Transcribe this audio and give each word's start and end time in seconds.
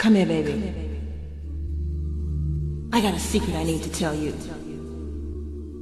Come 0.00 0.14
here, 0.14 0.24
baby. 0.24 0.72
I 2.90 3.02
got 3.02 3.12
a 3.12 3.18
secret 3.18 3.54
I 3.54 3.64
need 3.64 3.82
to 3.82 3.90
tell 3.90 4.14
you. 4.14 4.32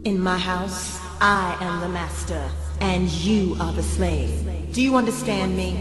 In 0.05 0.19
my 0.19 0.37
house, 0.37 0.99
I 1.21 1.57
am 1.61 1.81
the 1.81 1.89
master, 1.89 2.51
and 2.81 3.09
you 3.09 3.57
are 3.61 3.73
the 3.73 3.85
slave. 3.85 4.73
Do 4.73 4.83
you 4.83 4.97
understand 4.97 5.57
me? 5.57 5.75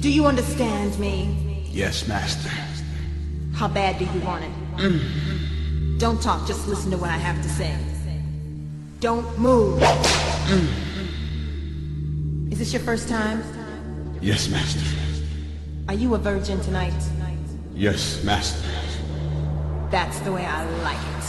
Do 0.00 0.10
you 0.10 0.24
understand 0.24 0.98
me? 0.98 1.66
Yes, 1.70 2.08
master. 2.08 2.48
How 3.52 3.68
bad 3.68 3.98
do 3.98 4.06
you 4.06 4.20
want 4.24 4.42
it? 4.42 4.50
Don't 5.98 6.22
talk, 6.22 6.48
just 6.48 6.66
listen 6.68 6.90
to 6.92 6.96
what 6.96 7.10
I 7.10 7.18
have 7.18 7.42
to 7.42 7.50
say. 7.50 7.76
Don't 9.00 9.38
move. 9.38 9.82
Is 12.50 12.58
this 12.58 12.72
your 12.72 12.80
first 12.80 13.10
time? 13.10 13.44
Yes, 14.22 14.48
master. 14.48 15.02
Are 15.88 15.94
you 15.94 16.14
a 16.14 16.18
virgin 16.18 16.60
tonight? 16.60 16.94
Yes, 17.74 18.22
master. 18.22 18.68
That's 19.90 20.20
the 20.20 20.30
way 20.32 20.46
I 20.46 20.64
like 20.82 20.96
it. 20.96 21.22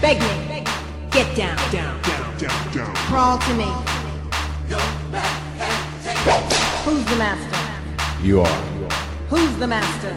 Beg 0.00 0.20
me. 0.20 0.64
Get 1.10 1.36
down. 1.36 1.56
Down, 1.72 2.00
down, 2.02 2.38
down, 2.38 2.72
down. 2.72 2.94
Crawl 2.94 3.38
to 3.38 3.54
me. 3.54 3.66
Who's 6.84 7.04
the 7.06 7.16
master? 7.16 7.58
You 8.22 8.42
are. 8.42 8.62
Who's 9.28 9.56
the 9.56 9.66
master? 9.66 10.10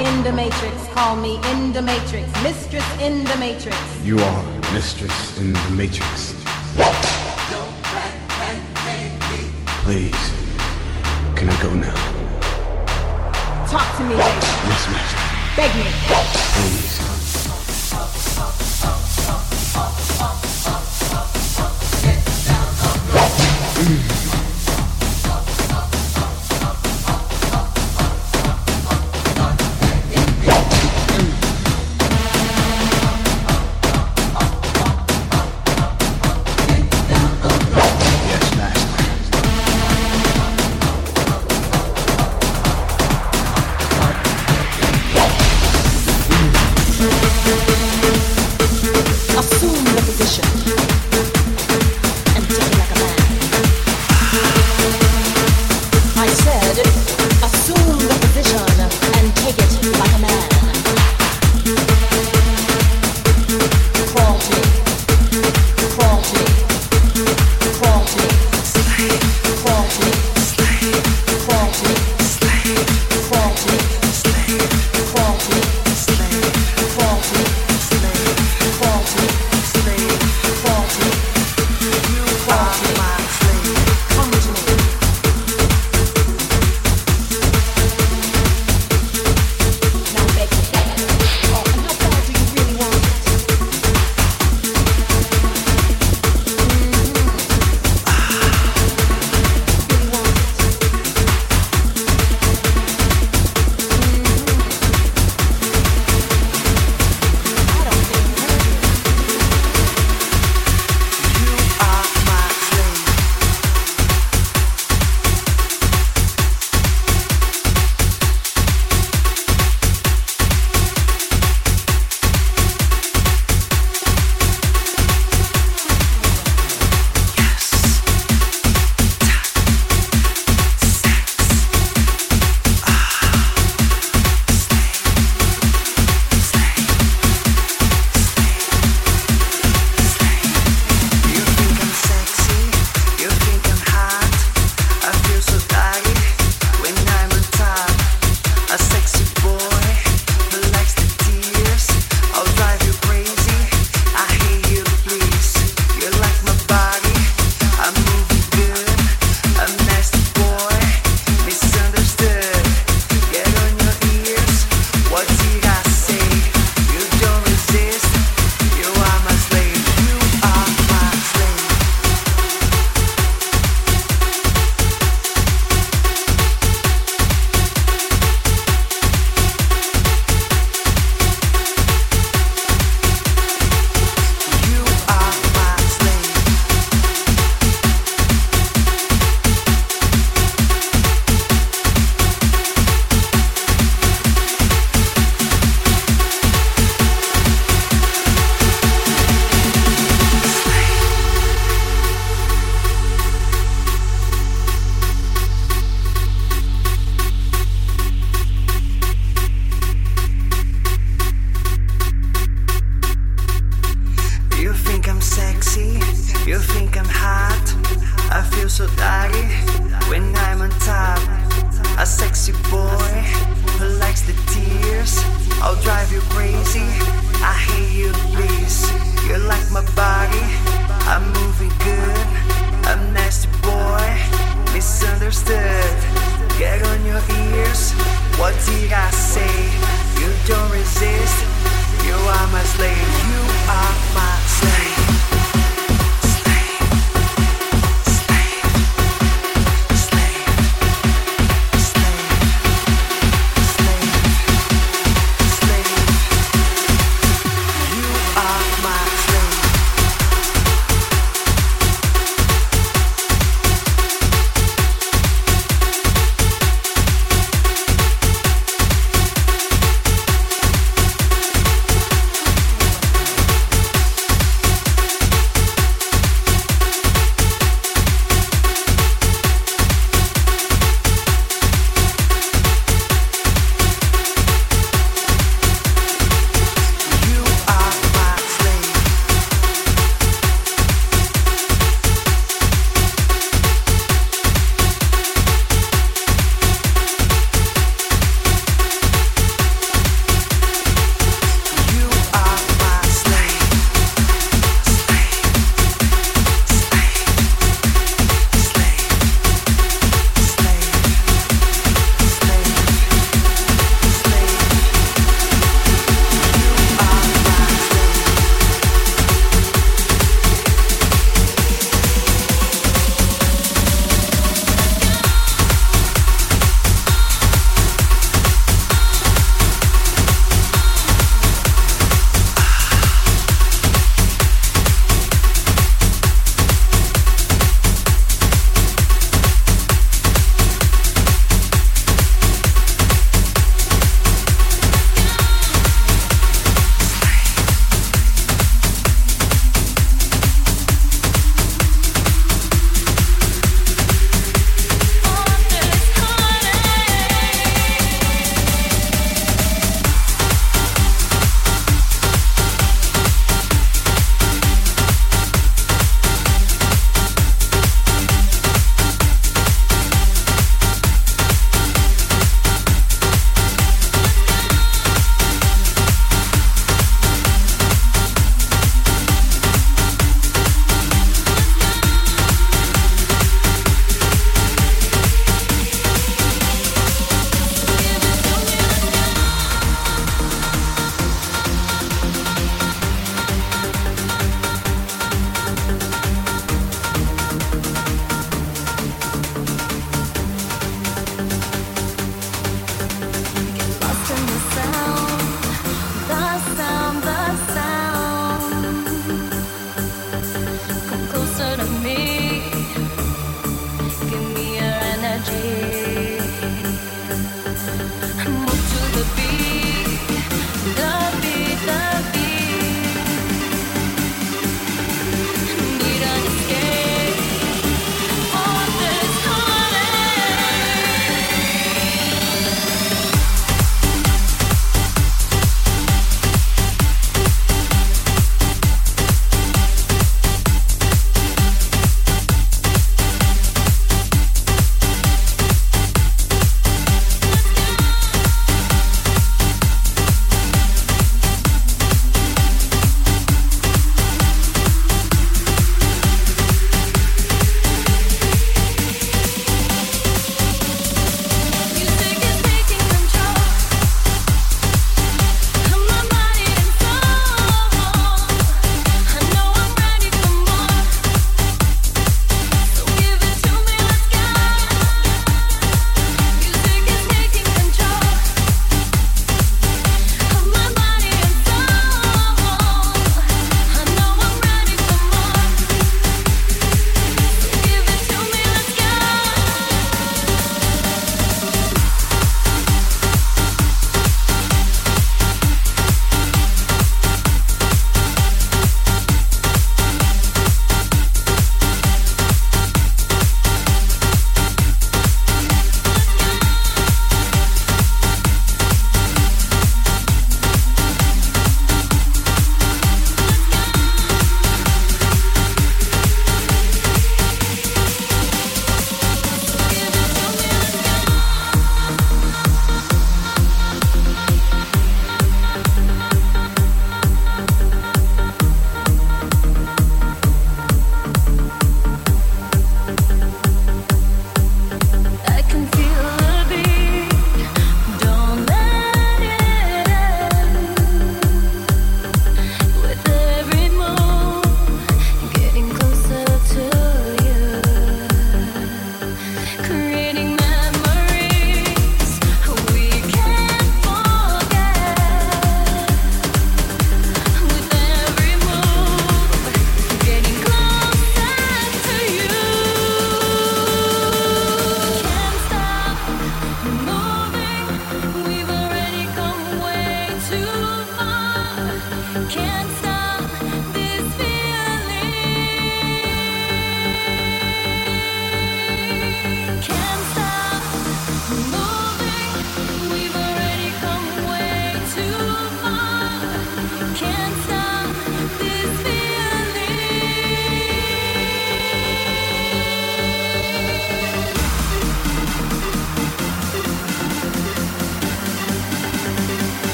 In 0.00 0.22
the 0.22 0.32
matrix. 0.32 0.86
Call 0.94 1.16
me 1.16 1.40
in 1.50 1.72
the 1.72 1.82
matrix. 1.82 2.30
Mistress 2.42 3.00
in 3.00 3.24
the 3.24 3.36
matrix. 3.36 3.76
You 4.04 4.20
are 4.20 4.44
mistress 4.72 5.38
in 5.38 5.52
the 5.52 5.70
matrix. 5.70 6.41
Please, 9.84 10.30
can 11.34 11.50
I 11.50 11.56
go 11.60 11.74
now? 11.74 11.92
Talk 13.66 13.96
to 13.96 14.02
me, 14.04 14.10
baby. 14.10 14.22
Yes, 14.70 14.86
master. 14.92 15.18
Beg 15.56 15.74
me. 15.74 15.90
Please. 16.54 17.00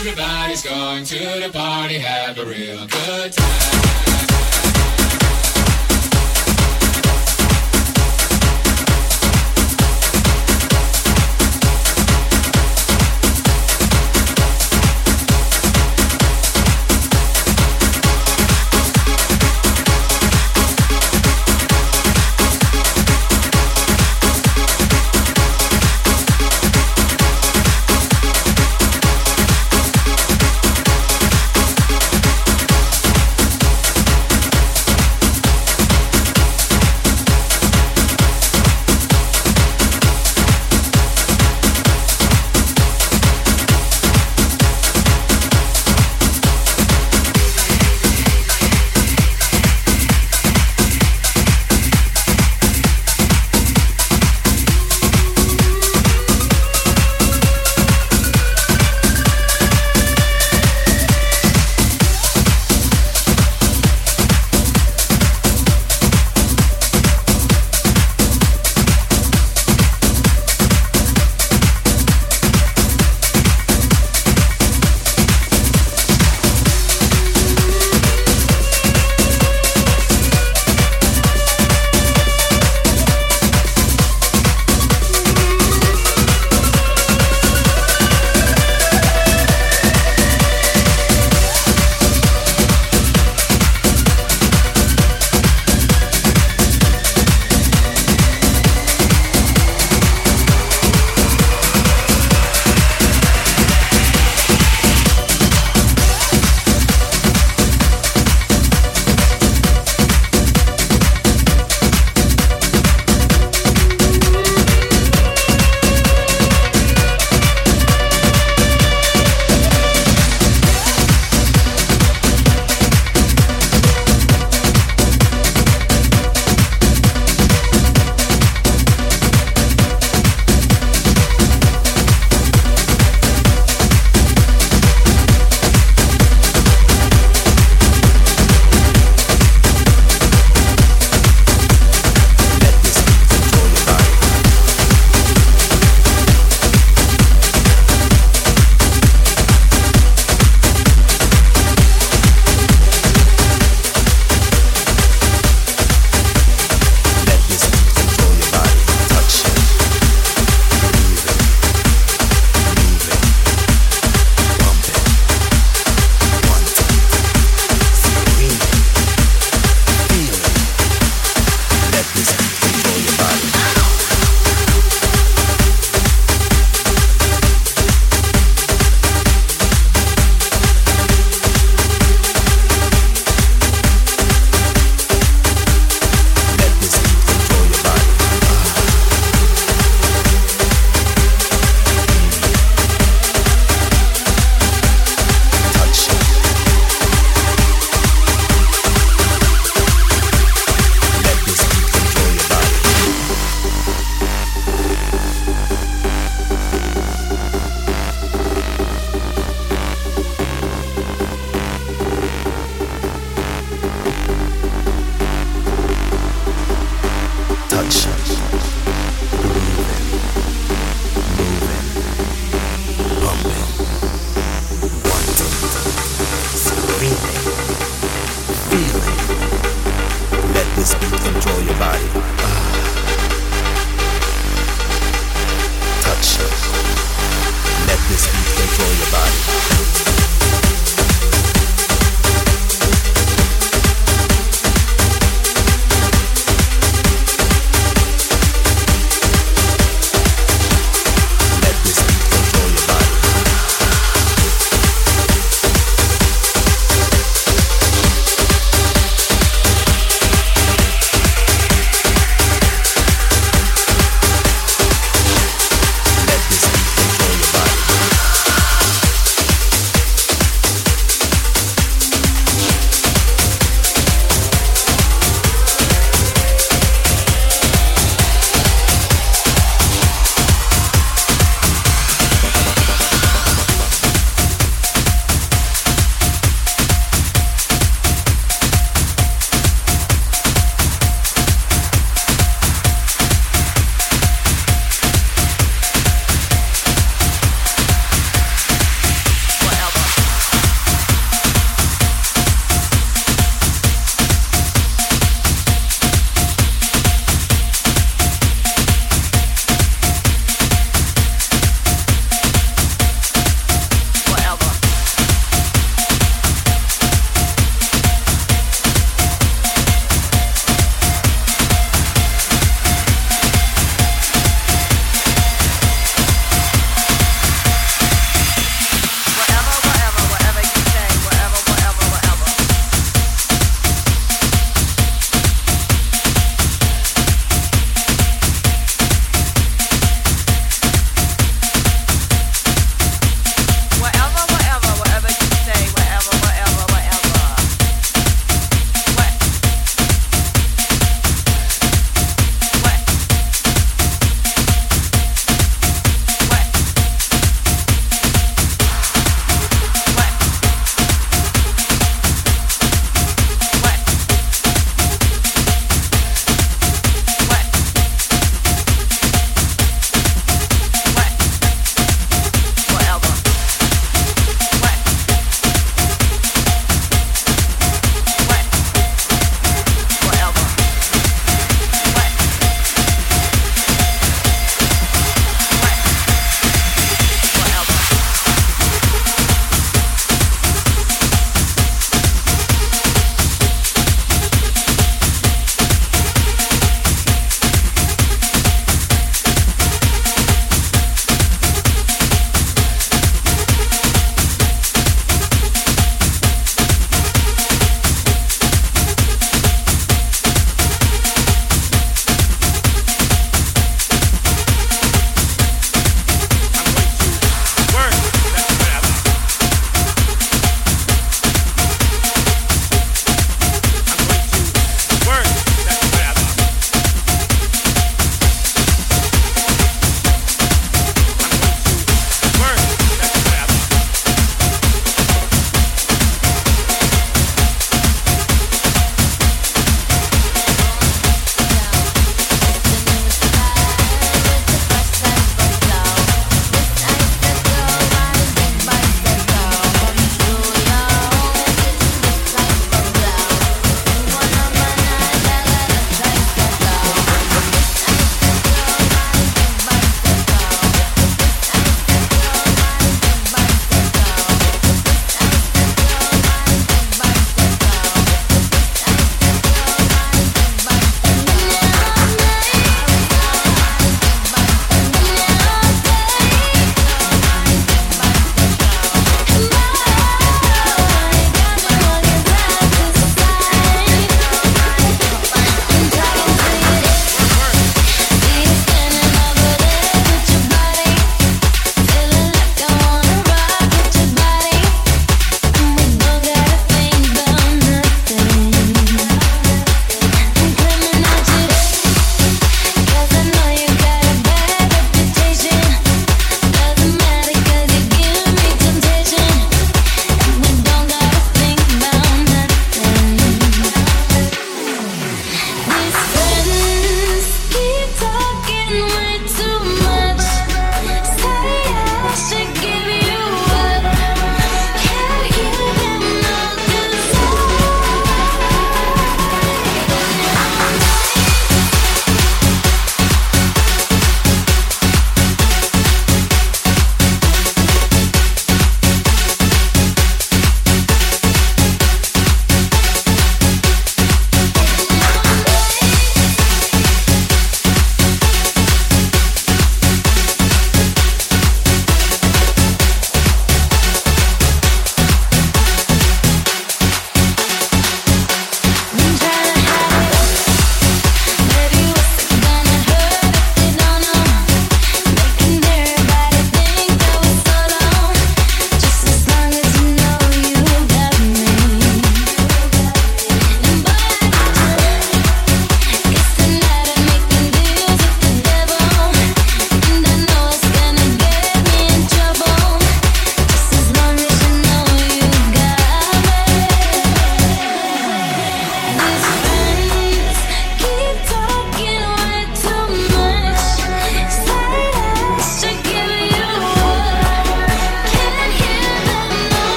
Everybody's 0.00 0.62
going 0.62 1.04
to 1.06 1.18
the 1.40 1.50
party, 1.52 1.98
have 1.98 2.38
a 2.38 2.44
real 2.44 2.86
good 2.86 3.32
time. 3.32 4.07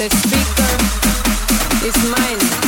The 0.00 0.08
speaker 0.08 1.86
is 1.86 2.10
mine. 2.10 2.59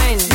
Mine. 0.00 0.29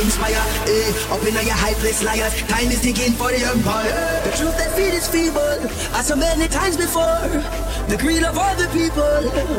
inspire. 0.00 0.42
Eh, 0.66 1.12
up 1.12 1.22
in 1.22 1.34
your 1.34 1.54
high 1.54 1.74
place, 1.74 2.02
liar. 2.02 2.30
Time 2.48 2.68
is 2.70 2.80
ticking 2.80 3.12
for 3.12 3.30
the 3.30 3.42
empire. 3.44 4.20
The 4.24 4.32
truth 4.36 4.56
they 4.58 4.70
feed 4.76 4.94
is 4.94 5.06
feeble, 5.08 5.58
as 5.94 6.06
so 6.06 6.16
many 6.16 6.48
times 6.48 6.76
before. 6.76 7.20
The 7.88 7.96
greed 7.98 8.24
of 8.24 8.38
all 8.38 8.54
the 8.56 8.68
people. 8.68 9.14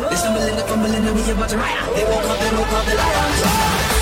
They 0.10 0.16
stumbling, 0.16 0.56
they 0.56 0.68
fumbling, 0.68 1.06
and 1.06 1.16
we 1.16 1.32
about 1.32 1.50
to 1.50 1.58
riot. 1.58 1.96
They 1.96 2.04
woke 2.04 2.26
up, 2.26 2.40
they 2.40 2.52
woke 2.58 2.74
up, 2.74 2.86
the 2.86 2.96
liars. 2.96 3.95